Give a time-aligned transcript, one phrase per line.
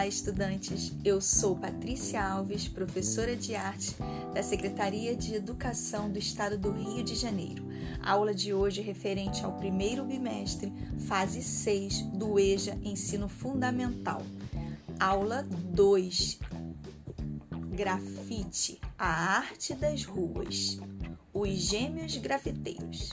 [0.00, 0.94] Olá, estudantes!
[1.04, 3.94] Eu sou Patrícia Alves, professora de arte
[4.32, 7.68] da Secretaria de Educação do Estado do Rio de Janeiro.
[8.02, 14.22] A aula de hoje é referente ao primeiro bimestre, fase 6 do EJA Ensino Fundamental.
[14.98, 16.38] Aula 2:
[17.74, 20.80] Grafite, a arte das ruas.
[21.30, 23.10] Os gêmeos grafiteiros.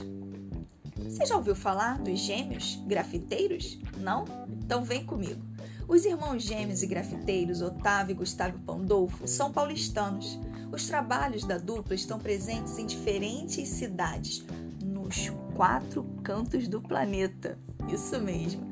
[0.96, 3.78] Você já ouviu falar dos gêmeos grafiteiros?
[3.98, 4.24] Não?
[4.64, 5.47] Então vem comigo.
[5.88, 10.38] Os irmãos gêmeos e grafiteiros Otávio e Gustavo Pandolfo são paulistanos.
[10.70, 14.44] Os trabalhos da dupla estão presentes em diferentes cidades,
[14.84, 17.58] nos quatro cantos do planeta.
[17.90, 18.68] Isso mesmo.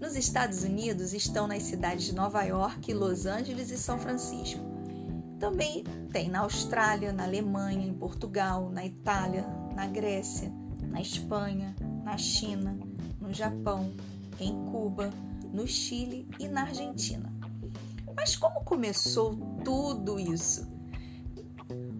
[0.00, 4.60] Nos Estados Unidos estão nas cidades de Nova York, Los Angeles e São Francisco.
[5.40, 9.44] Também tem na Austrália, na Alemanha, em Portugal, na Itália,
[9.74, 10.52] na Grécia,
[10.82, 12.78] na Espanha, na China,
[13.20, 13.92] no Japão,
[14.38, 15.10] em Cuba,
[15.52, 17.32] no Chile e na Argentina.
[18.14, 20.68] Mas como começou tudo isso?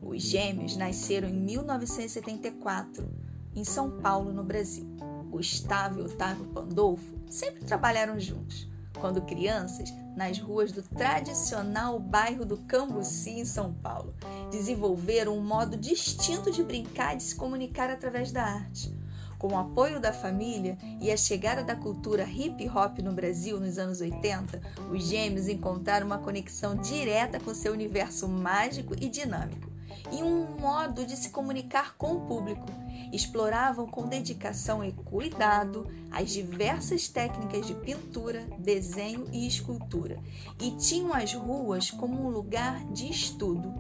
[0.03, 3.09] Os gêmeos nasceram em 1974,
[3.55, 4.87] em São Paulo, no Brasil.
[5.31, 8.69] Gustavo e Otávio Pandolfo sempre trabalharam juntos.
[9.01, 14.13] Quando crianças, nas ruas do tradicional bairro do Cambuci, em São Paulo,
[14.51, 18.95] desenvolveram um modo distinto de brincar e de se comunicar através da arte.
[19.41, 23.79] Com o apoio da família e a chegada da cultura hip hop no Brasil nos
[23.79, 24.61] anos 80,
[24.93, 29.71] os gêmeos encontraram uma conexão direta com seu universo mágico e dinâmico
[30.13, 32.67] e um modo de se comunicar com o público.
[33.15, 40.19] Exploravam com dedicação e cuidado as diversas técnicas de pintura, desenho e escultura
[40.61, 43.73] e tinham as ruas como um lugar de estudo.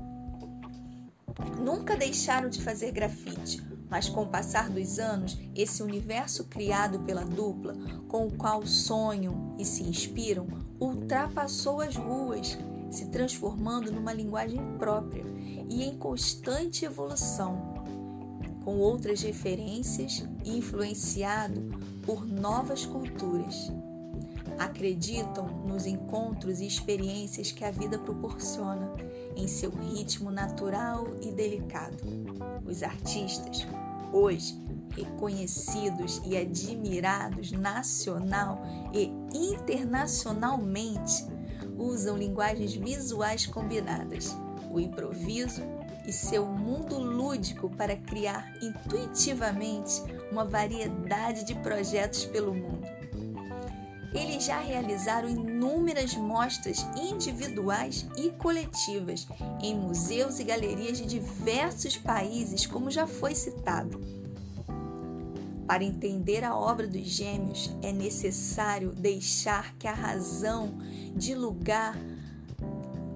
[1.61, 7.24] Nunca deixaram de fazer grafite, mas com o passar dos anos, esse universo criado pela
[7.24, 7.74] dupla,
[8.08, 10.46] com o qual sonham e se inspiram,
[10.78, 12.56] ultrapassou as ruas,
[12.91, 15.24] se transformando numa linguagem própria
[15.68, 17.74] e em constante evolução,
[18.64, 21.61] com outras referências e influenciado
[22.02, 23.70] por novas culturas.
[24.61, 28.93] Acreditam nos encontros e experiências que a vida proporciona
[29.35, 31.97] em seu ritmo natural e delicado.
[32.67, 33.67] Os artistas,
[34.13, 34.61] hoje
[34.95, 38.61] reconhecidos e admirados nacional
[38.93, 41.25] e internacionalmente,
[41.79, 44.37] usam linguagens visuais combinadas,
[44.71, 45.63] o improviso
[46.07, 52.99] e seu mundo lúdico para criar intuitivamente uma variedade de projetos pelo mundo.
[54.13, 59.27] Eles já realizaram inúmeras mostras individuais e coletivas
[59.63, 64.01] em museus e galerias de diversos países, como já foi citado.
[65.67, 70.79] Para entender a obra dos gêmeos, é necessário deixar que a razão
[71.15, 71.97] de lugar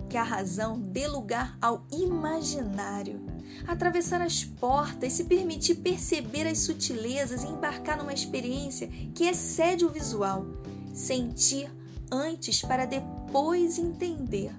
[0.08, 3.20] que a razão dê lugar ao imaginário,
[3.66, 9.90] atravessar as portas, se permitir perceber as sutilezas e embarcar numa experiência que excede o
[9.90, 10.46] visual
[10.94, 11.70] sentir
[12.10, 14.54] antes para depois entender.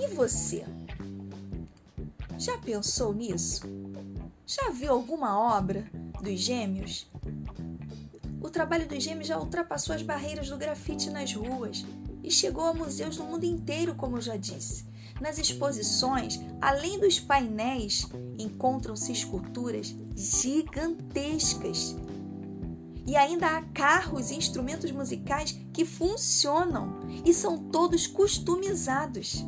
[0.00, 0.64] E você?
[2.38, 3.62] Já pensou nisso?
[4.46, 5.84] Já viu alguma obra
[6.22, 7.06] dos gêmeos?
[8.40, 11.84] O trabalho dos gêmeos já ultrapassou as barreiras do grafite nas ruas
[12.22, 14.86] e chegou a museus no mundo inteiro, como eu já disse.
[15.20, 18.06] Nas exposições, além dos painéis,
[18.38, 21.96] encontram-se esculturas gigantescas
[23.06, 29.46] e ainda há carros e instrumentos musicais que funcionam e são todos customizados.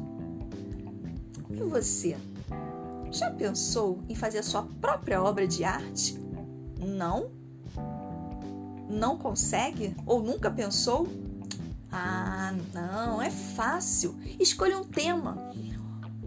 [1.50, 2.16] E você?
[3.10, 6.18] Já pensou em fazer sua própria obra de arte?
[6.78, 7.30] Não?
[8.88, 9.96] Não consegue?
[10.06, 11.08] Ou nunca pensou?
[11.90, 14.14] Ah, não, é fácil.
[14.38, 15.50] Escolha um tema.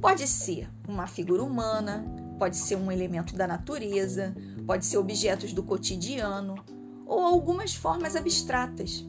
[0.02, 2.03] Pode ser uma figura humana,
[2.40, 6.56] pode ser um elemento da natureza, pode ser objetos do cotidiano,
[7.12, 9.06] ou algumas formas abstratas.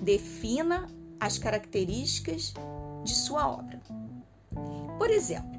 [0.00, 0.86] Defina
[1.18, 2.54] as características
[3.02, 3.82] de sua obra.
[4.96, 5.58] Por exemplo,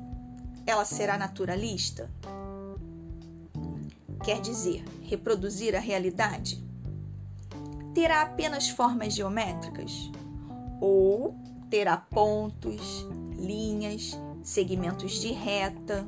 [0.66, 2.10] ela será naturalista?
[4.24, 6.64] Quer dizer, reproduzir a realidade?
[7.94, 10.10] Terá apenas formas geométricas?
[10.80, 11.36] Ou
[11.70, 13.06] terá pontos,
[13.36, 16.08] linhas, segmentos de reta?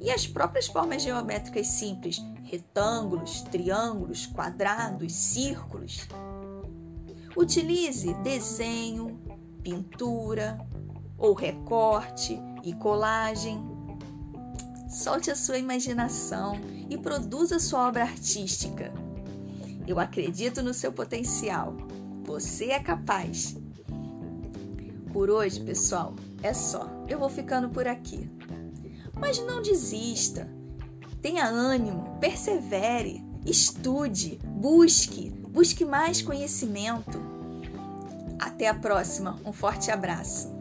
[0.00, 6.06] E as próprias formas geométricas simples retângulos, triângulos, quadrados, círculos.
[7.36, 9.18] Utilize desenho,
[9.62, 10.58] pintura
[11.18, 13.60] ou recorte e colagem.
[14.88, 16.58] Solte a sua imaginação
[16.88, 18.92] e produza sua obra artística.
[19.86, 21.76] Eu acredito no seu potencial.
[22.24, 23.56] Você é capaz.
[25.12, 26.88] Por hoje, pessoal, é só.
[27.08, 28.30] Eu vou ficando por aqui.
[29.18, 30.48] Mas não desista.
[31.20, 37.20] Tenha ânimo, persevere, estude, busque, busque mais conhecimento.
[38.38, 39.40] Até a próxima.
[39.44, 40.55] Um forte abraço.